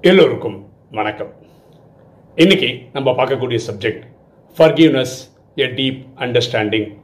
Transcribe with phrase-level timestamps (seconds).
[0.00, 1.32] எல்லோருக்கும் வணக்கம்.
[2.34, 4.02] இன்னைக்கு நம்ம பார்க்கக்கூடிய subject
[4.58, 5.14] forgiveness
[5.56, 6.96] a deep understanding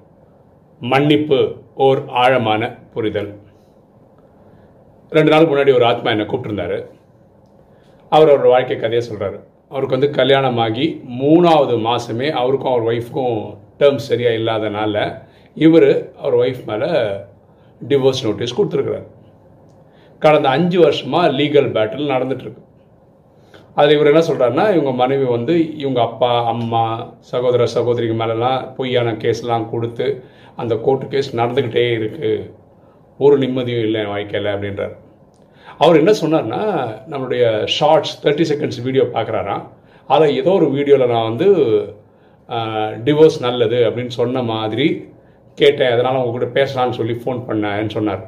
[0.81, 3.39] மன்னிப்பு ஓர் ஆழமான புரிதல்.
[5.11, 6.87] ரெண்டு நாளுக்கு முன்னாடி ஒரு ஆத்மா என்னை கூப்பிட்டுருந்தாரு.
[8.09, 14.37] அவர் அவர் வாழ்க்கை கதையை சொல்கிறாரு அவருக்கு வந்து கல்யாணமாகி மூணாவது மாதமே அவருக்கும் அவர் ஒய்ஃப்க்கும் டேர்ம்ஸ் சரியாக
[14.37, 15.91] இல்லாதனால இவர்
[16.23, 16.91] அவர் ஒய்ஃப் மேலே
[17.81, 19.07] டிவோர்ஸ் நோட்டீஸ் கொடுத்துருக்குறாரு.
[20.23, 22.63] கடந்த அஞ்சு வருஷமாக லீகல் பேட்டில் நடந்துகிட்ருக்கு
[23.77, 26.83] அதில் இவர் என்ன சொல்கிறாருன்னா இவங்க மனைவி வந்து இவங்க அப்பா அம்மா
[27.31, 30.07] சகோதர சகோதரிக்கு மேலெலாம் பொய்யான கேஸ்லாம் கொடுத்து
[30.63, 32.33] அந்த கோர்ட்டு கேஸ் நடந்துக்கிட்டே இருக்குது
[33.21, 34.95] ஒரு நிம்மதியும் இல்லை வாழ்க்கையில் அப்படின்றார்.
[35.83, 36.63] அவர் என்ன சொன்னார்னா
[37.13, 37.45] நம்மளுடைய
[37.77, 39.65] ஷார்ட்ஸ் தேர்ட்டி செகண்ட்ஸ் வீடியோ பார்க்குறாராம்.
[40.11, 41.49] அதை ஏதோ ஒரு வீடியோவில் நான் வந்து
[43.07, 44.87] டிவோர்ஸ் நல்லது அப்படின்னு சொன்ன மாதிரி
[45.61, 48.23] கேட்டேன் அதனால் அவங்க கூட பேசலான்னு சொல்லி ஃபோன் பண்ணேன்னு சொன்னார்.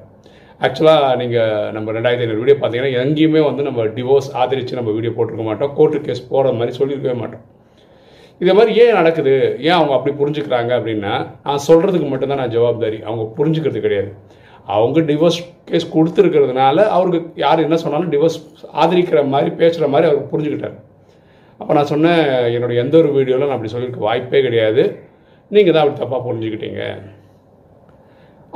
[0.67, 5.44] ஆக்சுவலாக நீங்கள் நம்ம ரெண்டாயிரத்தி ஐநூறு வீடியோ பார்த்தீங்கன்னா எங்கேயுமே வந்து நம்ம டிவோர்ஸ் ஆதரித்து நம்ம வீடியோ போட்டிருக்க
[5.48, 7.42] மாட்டோம் கோர்ட்டு கேஸ் போகிற மாதிரி சொல்லியிருக்கவே மாட்டோம்.
[8.41, 9.34] இதே மாதிரி ஏன் நடக்குது?
[9.66, 11.12] ஏன் அவங்க அப்படி புரிஞ்சுக்கிறாங்க அப்படின்னா
[11.47, 12.98] நான் சொல்கிறதுக்கு மட்டும்தான் நான் ஜவாப்தாரி.
[13.08, 14.11] அவங்க புரிஞ்சுக்கிறது கிடையாது.
[14.77, 18.38] அவங்க டிவோர்ஸ் கேஸ் கொடுத்துருக்கிறதுனால அவருக்கு யார் என்ன சொன்னாலும் டிவோர்ஸ்
[18.83, 20.77] ஆதரிக்கிற மாதிரி பேசுகிற மாதிரி அவர் புரிஞ்சுக்கிட்டார்.
[21.61, 22.22] அப்போ நான் சொன்னேன்
[22.55, 24.84] என்னோடய எந்த ஒரு வீடியோவில் நான் அப்படி சொல்லியிருக்க வாய்ப்பே கிடையாது.
[25.50, 26.83] நீங்கள் தான் அப்படி தப்பாக புரிஞ்சுக்கிட்டீங்க.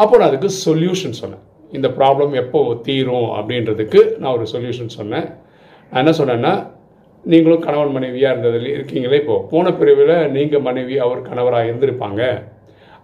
[0.03, 1.45] அப்போ நான் அதுக்கு சொல்யூஷன் சொன்னேன்.
[1.77, 5.27] இந்த ப்ராப்ளம் எப்போ தீரும் அப்படின்றதுக்கு நான் ஒரு சொல்யூஷன் சொன்னேன்.
[5.91, 6.53] நான் என்ன சொன்னேன்னா
[7.25, 12.23] நீங்களும் கணவன் மனைவியாக இருந்ததில் இருக்கீங்களே இப்போது போன பிரிவில் நீங்கள் மனைவி அவர் கணவராக இருந்திருப்பாங்க.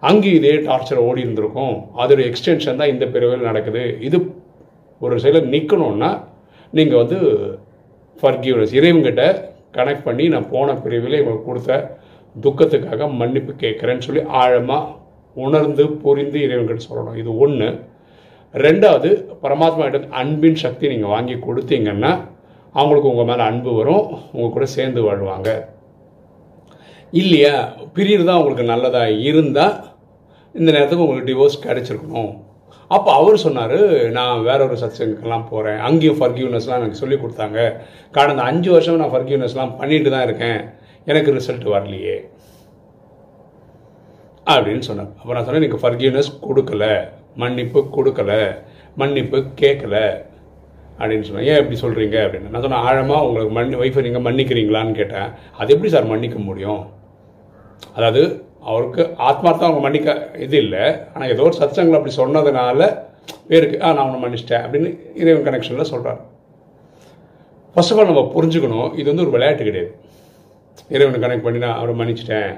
[0.09, 1.75] அங்கே இதே டார்ச்சர் ஓடி இருந்திருக்கும்.
[2.01, 3.83] அதோடைய எக்ஸ்டென்ஷன் தான் இந்த பிரிவில் நடக்குது.
[4.07, 4.17] இது
[5.01, 6.11] ஒரு செயலில் நிற்கணும்னா
[6.73, 7.17] நீங்கள் வந்து
[8.21, 9.23] ஃபர்கியூனஸ் இறைவங்கிட்ட
[9.77, 11.73] கனெக்ட் பண்ணி நான் போன பிரிவில் இவங்களுக்கு கொடுத்த
[12.35, 14.93] துக்கத்துக்காக மன்னிப்பு கேட்குறேன்னு சொல்லி ஆழமாக
[15.47, 17.17] உணர்ந்து புரிந்து இறைவன்கிட்ட சொல்லணும்.
[17.21, 17.67] இது ஒன்று
[18.53, 19.09] ரெண்டாவது
[19.43, 22.11] பரமாத்மா கிட்ட அன்பின் சக்தி நீங்கள் வாங்கி கொடுத்தீங்கன்னா
[22.75, 25.49] அவங்களுக்கு உங்கள் மேலே அன்பு வரும் உங்கள் கூட சேர்ந்து வாழ்வாங்க.
[27.21, 27.55] இல்லையா?
[27.95, 29.75] பிரியர் தான் உங்களுக்கு நல்லதாக இருந்தால்
[30.55, 32.33] இந்த நேரத்துக்கு உங்களுக்கு டிவோர்ஸ் கிடச்சிருக்கணும்.
[32.95, 33.77] அப்போ அவர் சொன்னார்
[34.17, 37.59] நான் வேற ஒரு சத்சங்கெல்லாம் போகிறேன் அங்கேயும் ஃபர்கியூனஸ்லாம் எனக்கு சொல்லி கொடுத்தாங்க.
[38.17, 40.59] கடந்த அஞ்சு வருஷம் நான் ஃபர்கியூனஸ்லாம் பண்ணிட்டு தான் இருக்கேன்.
[41.11, 42.17] எனக்கு ரிசல்ட் வரலையே.
[44.51, 46.85] அப்படின்னு சொன்னார் அப்போ நான் சொன்னேன் நீங்கள் ஃபர்கியூனஸ் கொடுக்கல
[47.43, 48.31] மன்னிப்பு கொடுக்கல
[49.01, 49.95] மன்னிப்பு கேட்கல.
[50.99, 51.47] அப்படின்னு சொன்னேன்.
[51.51, 52.51] ஏன் இப்படி சொல்கிறீங்க அப்படின்னு.
[52.51, 55.29] நான் சொன்னேன் ஆழமாக உங்களுக்கு மன்னி ஒய்ஃபை நீங்கள் மன்னிக்கிறீங்களான்னு கேட்டேன்.
[55.59, 56.83] அது எப்படி சார் மன்னிக்க முடியும்?
[57.97, 58.21] அதாவது
[58.69, 60.13] அவருக்கு ஆத்மார்த்தம் அவங்க மன்னிக்க
[60.45, 60.83] இது இல்லை.
[61.13, 62.87] ஆனால் ஏதோ ஒரு சத்தங்கள் அப்படி சொன்னதுனால
[63.49, 64.63] பேருக்கு ஆ நான் அவனை மன்னிச்சிட்டேன்.
[64.65, 64.89] அப்படின்னு
[65.21, 66.21] இறைவன் கனெக்ஷனில் சொல்கிறார்
[67.75, 69.91] ஃபர்ஸ்ட் ஆஃப் ஆல் நம்ம புரிஞ்சுக்கணும் இது வந்து ஒரு விளையாட்டு கிடையாது.
[70.95, 72.51] இறைவனை கனெக்ட் பண்ணி நான் அவரை மன்னிச்சிட்டேன்.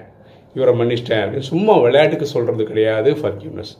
[0.57, 3.11] இவரை மன்னிச்சிட்டேன் அப்படின்னு சும்மா விளையாட்டுக்கு சொல்கிறது கிடையாது.
[3.21, 3.73] ஃபர்கியூனஸ்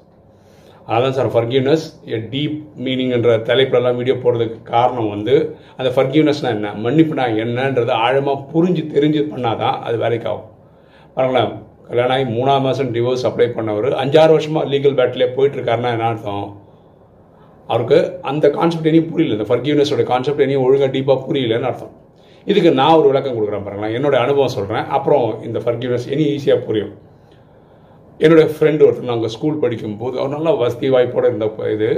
[0.96, 5.34] அதான் சார் ஃபர்கியூனஸ் எ டீப் மீனிங்ன்ற தலைப்புலலாம் வீடியோ போடுறதுக்கு காரணம் வந்து
[5.80, 6.70] அந்த ஃபர்கியூனஸ்னால் என்ன?
[6.86, 10.48] மன்னிப்புனா என்னன்றது ஆழமாக புரிஞ்சு தெரிஞ்சு பண்ணாதான் அது வேலைக்கு ஆகும்
[11.16, 11.52] பாருங்களேன்
[11.90, 16.48] கல்யாணம் ஆகி மூணாம் மாதம் டிவோர்ஸ் அப்ளை பண்ணவர் அஞ்சாறு வருஷமாக லீகல் பேட்டிலே போயிட்டுருக்காருன்னா என்ன அர்த்தம்?
[17.70, 18.00] அவருக்கு
[18.32, 19.36] அந்த கான்செப்ட் இனியும் புரியல.
[19.38, 21.94] இந்த ஃபர்கியூனஸோட கான்செப்ட் இனியும் ஒழுங்காக டீப்பாக புரியலன்னு அர்த்தம்.
[22.52, 23.96] இதுக்கு நான் ஒரு விளக்கம் கொடுக்குறேன் பாருங்களேன்.
[23.98, 26.94] என்னோட அனுபவம் சொல்கிறேன் அப்புறம் இந்த ஃபர்கியூனஸ் இனி ஈஸியாக புரியும்.
[28.26, 31.90] என்னுடைய ஃப்ரெண்டு ஒருத்தர் நாங்கள் ஸ்கூல் படிக்கும்போது அவர் நல்லா வசதி வாய்ப்போடு இருந்த இது.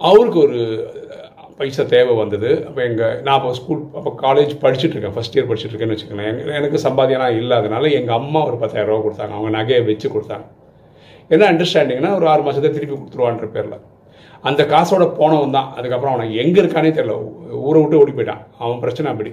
[0.00, 0.58] அவருக்கு ஒரு
[1.58, 2.50] பைசா தேவை வந்தது.
[2.68, 5.14] அப்போ எங்கள் நான் அப்போ ஸ்கூல் அப்போ காலேஜ் படிச்சுட்டு இருக்கேன்.
[5.16, 6.38] ஃபஸ்ட் இயர் படிச்சுட்டு இருக்கேன்னு வச்சுக்கோங்களேன்.
[6.58, 9.34] எனக்கு சம்பாதியெல்லாம் இல்லாதனால எங்கள் அம்மா ஒரு பத்தாயிரம் ரூபா கொடுத்தாங்க.
[9.38, 10.46] அவங்க நகையை வச்சு கொடுத்தாங்க.
[11.34, 13.78] என்ன அண்டர்ஸ்டாண்டிங்னா ஒரு ஆறு மாதத்தை திருப்பி கொடுத்துருவான்ற பேரில்.
[14.50, 15.68] அந்த காசோட போனவன் தான்.
[15.78, 17.16] அதுக்கப்புறம் அவனை எங்கே இருக்கானே தெரியல.
[17.68, 18.42] ஊரை விட்டு ஓடி போயிட்டான்.
[18.62, 19.32] அவன் பிரச்சனை அப்படி.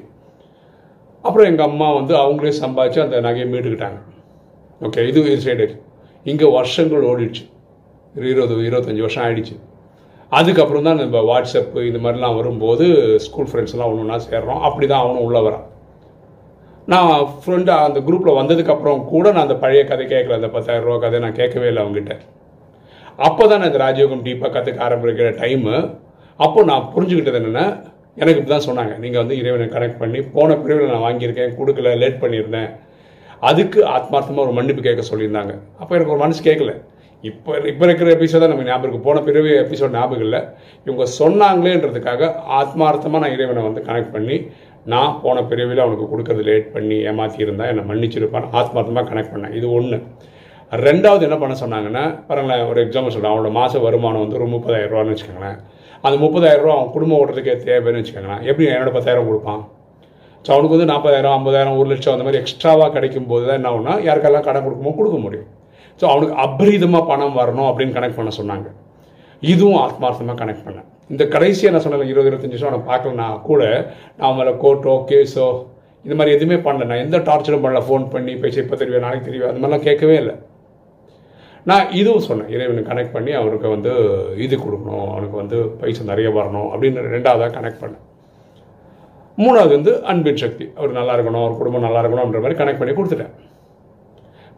[1.25, 3.99] அப்புறம் எங்கள் அம்மா வந்து அவங்களே சம்பாதிச்சு அந்த நகையை மீட்டுக்கிட்டாங்க.
[4.87, 5.67] ஓகே இது இது சைடு
[6.25, 7.43] இங்கே வருஷங்கள் ஓடிடுச்சு.
[8.15, 9.55] இருபது இருபத்தஞ்சி வருஷம் ஆயிடுச்சு.
[10.31, 12.85] அதுக்கப்புறம் தான் நம்ம வாட்ஸ்அப்பு இந்த மாதிரிலாம் வரும்போது
[13.25, 14.61] ஸ்கூல் ஃப்ரெண்ட்ஸ்லாம் ஒன்று ஒன்றா சேர்றோம்.
[14.67, 15.65] அப்படி தான் அவனும் உள்ளே வரான்.
[16.91, 17.11] நான்
[17.41, 20.37] ஃப்ரெண்டு அந்த குரூப்பில் வந்ததுக்கப்புறம் கூட நான் அந்த பழைய கதை கேட்கல.
[20.39, 22.15] அந்த பத்தாயிரம் ரூபா கதை நான் கேட்கவே இல்லை அவங்ககிட்ட
[23.27, 25.75] அப்போ தான் நான் இந்த ராஜயோகம் டீப்பாக கற்றுக்க ஆரம்பிக்கிற டைமு
[26.39, 27.65] அப்போ நான் புரிஞ்சுக்கிட்டது என்னென்னா
[28.19, 28.93] எனக்கு இப்படி தான் சொன்னாங்க.
[29.03, 32.71] நீங்கள் வந்து இறைவனை கனெக்ட் பண்ணி போன பிரிவில் நான் வாங்கியிருக்கேன் கொடுக்கல லேட் பண்ணியிருந்தேன்.
[33.49, 35.53] அதுக்கு ஆத்மார்த்தமாக ஒரு மன்னிப்பு கேட்க சொல்லியிருந்தாங்க.
[35.81, 36.73] அப்போ எனக்கு ஒரு மனசு கேட்கல.
[37.29, 40.39] இப்போ இப்போ இருக்கிற எபிசோட தான் நம்ம ஞாபகம் இருக்குது போன பிறவி எபிசோட் ஞாபகம் இல்லை.
[40.87, 42.29] இவங்க சொன்னாங்களேன்றதுக்காக
[42.59, 44.37] ஆத்மார்த்தமாக நான் இறைவனை வந்து கனெக்ட் பண்ணி
[44.91, 49.53] நான் போன பிரிவில் அவனுக்கு கொடுக்கறது லேட் பண்ணி ஏமாற்றியிருந்தா என்னை மன்னிச்சிருப்பான் ஆத்மார்த்தமாக கனெக்ட் பண்ணேன்.
[49.59, 49.99] இது ஒன்று
[50.87, 55.13] ரெண்டாவது என்ன பண்ண சொன்னாங்கன்னா பாருங்களேன் ஒரு எக்ஸாம்பிள் சொல்கிறேன் அவனோட மாத வருமானம் வந்து ஒரு முப்பதாயிரம் ரூபான்னு
[55.13, 55.59] வச்சுக்கோங்களேன்.
[56.05, 58.43] அந்த முப்பதாயிரம் ரூபா அவன் குடும்பம் ஓட்டுறதுக்கே தேவைன்னு வச்சுக்கோங்களேன்.
[58.49, 59.61] எப்படி என்னோட பத்தாயிரம் கொடுப்பான்?
[60.45, 63.95] ஸோ அவனுக்கு வந்து நாற்பதாயிரம் ஐம்பதாயிரம் ஒரு லட்சம் அந்த மாதிரி எக்ஸ்ட்ராவாக கிடைக்கும் போது தான் என்ன ஒன்றா
[64.07, 65.49] யாருக்கெல்லாம் கடன் கொடுக்குமோ கொடுக்க முடியும்.
[65.99, 68.67] ஸோ அவனுக்கு அபரீதமாக பணம் வரணும் அப்படின்னு கனெக்ட் பண்ண சொன்னாங்க.
[69.51, 73.61] இதுவும் ஆத்மார்த்தமாக கனெக்ட் பண்ணேன் இந்த கடைசியாக நான் சொன்னேன் இருபது இருபத்தஞ்சு வருஷம் அவனை பார்க்கலனா கூட
[74.19, 75.45] நான் மேலே கோர்ட்டோ கேஸோ
[76.05, 76.87] இது மாதிரி எதுவுமே பண்ணல.
[76.91, 77.81] நான் எந்த டார்ச்சரும் பண்ணல.
[77.87, 80.35] ஃபோன் பண்ணி பேசி இப்போ தெரியும் நாளைக்கு தெரியும் அது மாதிரிலாம் கேட்கவே இல்லை.
[81.69, 83.91] நான் இதுவும் சொன்னேன் இறைவனை கனெக்ட் பண்ணி அவனுக்கு வந்து
[84.45, 88.05] இது கொடுக்கணும் அவனுக்கு வந்து பைசா நிறைய வரணும் அப்படின்னு ரெண்டாவதாக கனெக்ட் பண்ணேன்.
[89.41, 93.35] மூணாவது வந்து அன்பின் சக்தி அவர் நல்லா இருக்கணும் அவர் குடும்பம் நல்லா இருக்கணும்ன்ற மாதிரி கனெக்ட் பண்ணி கொடுத்துட்டேன்.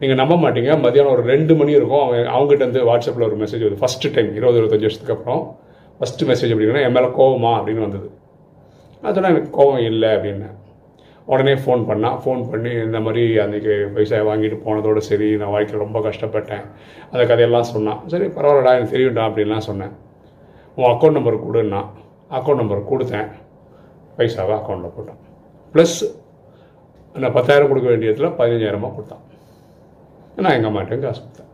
[0.00, 3.82] நீங்கள் நம்ப மாட்டீங்க மதியானம் ஒரு ரெண்டு மணி இருக்கும் அவன் அவங்ககிட்ட வந்து வாட்ஸ்அப்பில் ஒரு மெசேஜ் வருது.
[3.84, 5.42] ஃபஸ்ட்டு டைம் இருபது இருபத்தஞ்சு வருஷத்துக்கு அப்புறம்
[5.98, 8.08] ஃபஸ்ட்டு மெசேஜ் அப்படின்னா என் மேலே கோவமா அப்படின்னு வந்தது.
[9.08, 10.56] அதெல்லாம் எனக்கு கோவம் இல்லை அப்படின்னேன்.
[11.32, 16.00] உடனே ஃபோன் பண்ணால் ஃபோன் பண்ணி இந்த மாதிரி அன்றைக்கி பைசா வாங்கிட்டு போனதோட சரி நான் வாழ்க்கையில் ரொம்ப
[16.06, 16.64] கஷ்டப்பட்டேன்.
[17.10, 19.94] அந்த கதையெல்லாம் சொன்னான் சரி பரவாயில்லடா எனக்கு தெரியும்டா அப்படின்லாம் சொன்னேன்.
[20.78, 21.80] உன் அக்கௌண்ட் நம்பர் கொடுன்னா
[22.38, 23.30] அக்கௌண்ட் நம்பர் கொடுத்தேன்.
[24.18, 25.20] பைசாவை அக்கௌண்ட்டில் போட்டான்.
[25.74, 25.96] ப்ளஸ்
[27.22, 29.24] நான் பத்தாயிரம் கொடுக்க வேண்டியதில் பதினஞ்சாயிரமாக கொடுத்தான்.
[30.42, 31.50] நான் எங்கள் அம்மாட்டையும் காசு கொடுத்தேன்.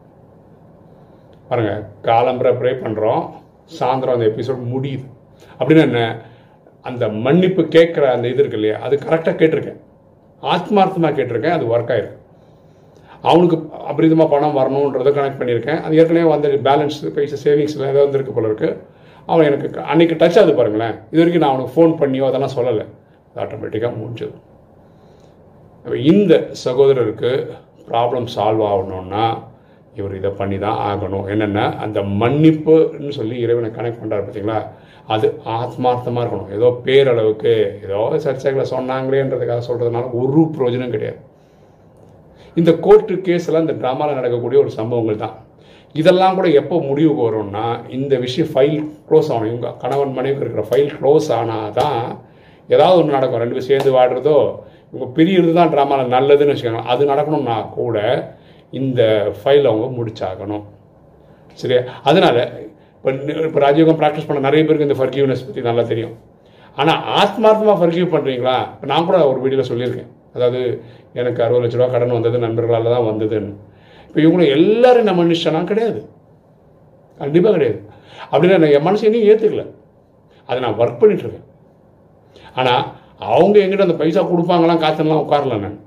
[1.49, 3.23] பாருங்கள் காலம்பரை ப்ரே பண்ணுறோம்
[3.79, 5.07] சாயந்தரம் அந்த எபிசோட் முடியுது.
[5.59, 6.03] அப்படின்னு என்ன?
[6.89, 9.81] அந்த மன்னிப்பு கேட்குற அந்த இது இருக்கு இல்லையா அது கரெக்டாக கேட்டிருக்கேன்.
[10.53, 12.17] ஆத்மார்த்தமாக கேட்டிருக்கேன் அது ஒர்க் ஆயிருக்கு.
[13.31, 13.57] அவனுக்கு
[13.91, 15.81] அபரிதமாக பணம் வரணுன்றதை கனெக்ட் பண்ணியிருக்கேன்.
[15.87, 18.71] அது ஏற்கனவே வந்து பேலன்ஸ் பைசா சேவிங்ஸில் ஏதோ வந்துருக்கு போல இருக்கு.
[19.27, 20.95] அவன் எனக்கு அன்னைக்கு டச் ஆகுது பாருங்களேன்.
[21.11, 22.87] இது வரைக்கும் நான் அவனுக்கு ஃபோன் பண்ணியோ அதெல்லாம் சொல்லலை.
[23.29, 24.37] அது ஆட்டோமேட்டிக்காக முடிஞ்சது.
[26.13, 26.35] இந்த
[26.65, 27.31] சகோதரருக்கு
[27.91, 29.27] ப்ராப்ளம் சால்வ் ஆகணுன்னா
[29.99, 31.27] இவர் இதை பண்ணி தான் ஆகணும்.
[31.33, 34.59] என்னென்னா அந்த மன்னிப்புன்னு சொல்லி இறைவனை கனெக்ட் பண்ணுறாரு பார்த்தீங்களா
[35.15, 35.27] அது
[35.59, 36.53] ஆத்மார்த்தமாக இருக்கணும்.
[36.57, 37.53] ஏதோ பேரளவுக்கு
[37.87, 41.21] ஏதோ சர்ச்சைகளை சொன்னாங்களேன்றதுக்காக சொல்கிறதுனால ஒரு பிரயோஜனம் கிடையாது.
[42.61, 45.37] இந்த கோர்ட்டு கேஸில் இந்த ட்ராமாவில் நடக்கக்கூடிய ஒரு சம்பவங்கள் தான்.
[45.95, 47.67] இதெல்லாம் கூட எப்போ முடிவுக்கு வரும்னா
[47.97, 48.77] இந்த விஷயம் ஃபைல்
[49.09, 49.51] க்ளோஸ் ஆகணும்.
[49.53, 52.01] இவங்க கணவன் மனைவி இருக்கிற ஃபைல் க்ளோஸ் ஆனால் தான்
[52.69, 53.41] ஏதாவது ஒன்று நடக்கும்.
[53.43, 54.37] ரெண்டு பேரும் சேர்ந்து வாடுறதோ
[54.91, 57.99] இவங்க பிரியிறது தான் ட்ராமாவில் நல்லதுன்னு வச்சுக்கோங்க அது நடக்கணும்னா கூட
[58.73, 59.01] இந்த
[59.39, 60.65] ஃபைல் அவங்க முடிச்சாகணும்.
[61.61, 61.81] சரியா?
[62.09, 62.41] அதனால்
[62.97, 63.11] இப்போ
[63.49, 66.15] இப்போ ராஜயோகம் ப்ராக்டிஸ் பண்ண நிறைய பேருக்கு இந்த ஃபர்கியூனஸ் பற்றி நல்லா தெரியும்.
[66.79, 70.11] ஆனால் ஆத்மார்த்தமாக ஃபர்கியூ பண்ணுறீங்களா இப்போ நான் கூட ஒரு வீடியோவில் சொல்லியிருக்கேன்.
[70.37, 70.61] அதாவது
[71.21, 73.53] எனக்கு அறுபது லட்ச ரூபா கடன் வந்தது நண்பர்களால் தான் வந்ததுன்னு.
[74.07, 75.63] இப்போ இவங்களும் எல்லாரும் நம்ம மனுஷனா?
[75.71, 76.01] கிடையாது.
[77.21, 77.81] கண்டிப்பாக கிடையாது.
[78.33, 79.65] அப்படின்னா நான் என் மனசு இன்னும் ஏற்றுக்கல
[80.49, 81.47] அதை நான் ஒர்க் பண்ணிகிட்ருக்கேன்
[82.61, 82.83] ஆனால்
[83.33, 85.79] அவங்க எங்கிட்ட அந்த பைசா கொடுப்பாங்களாம் காத்துலாம் உட்காரல நான்.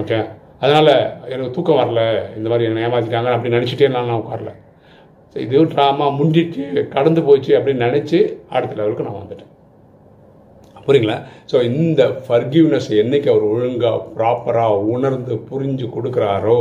[0.00, 0.18] ஓகே
[0.62, 0.92] அதனால்
[1.34, 2.00] எனக்கு தூக்கம் வரல
[2.38, 4.52] இந்த மாதிரி என்னை ஏமாற்றிட்டாங்க அப்படின்னு நினச்சிட்டே நான் நான் உட்காரல.
[5.32, 8.18] சரி, இது ட்ராமா முண்டிட்டு கடந்து போச்சு அப்படின்னு நினச்சி
[8.48, 9.52] அடுத்த லெவலுக்கு நான் வந்துட்டேன்.
[10.86, 11.16] புரியுங்களா?
[11.50, 16.58] ஸோ இந்த ஃபர்கிவ்னஸ் என்னைக்கு அவர் ஒழுங்காக ப்ராப்பராக உணர்ந்து புரிஞ்சு கொடுக்குறாரோ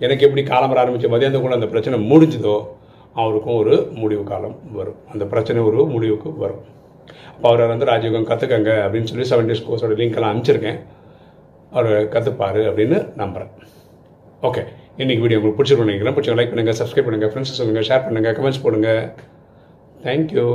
[0.00, 2.56] எனக்கு எப்படி காலம் வர மதியானம் கூட அந்த பிரச்சனை முடிஞ்சுதோ
[3.20, 4.98] அவருக்கும் ஒரு முடிவு காலம் வரும்.
[5.12, 6.62] அந்த பிரச்சனை ஒரு முடிவுக்கு வரும்.
[7.34, 10.78] அப்போ அவர் வந்து ராஜயோகம் கற்றுக்கங்க அப்படின்னு சொல்லி செவன் டேஸ் கோர்ஸோட லிங்க் அனுப்பிச்சிருக்கேன்.
[11.72, 13.52] அவர் கற்றுப்பார் அப்படின்னு நம்புகிறேன்
[14.48, 14.62] ஓகே
[15.02, 16.14] இன்றைக்கி வீடியோ உங்களுக்கு பிடிச்சிருக்கோம் நினைக்கிறேன்.
[16.16, 19.02] பிடிச்சவங்க லைக் பண்ணுங்கள் சப்ஸ்கிரைப் பண்ணுங்கள் ஃப்ரெண்ட்ஸ் சொல்லுங்கள் ஷேர் பண்ணுங்கள் கமெண்ட்ஸ் போடுங்கள்
[20.04, 20.46] தேங்க்யூ